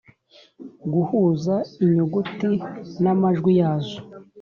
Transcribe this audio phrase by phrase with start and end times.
[0.81, 1.55] -guhuza
[1.85, 2.51] inyuguti
[3.03, 3.99] n’amajwi yazo;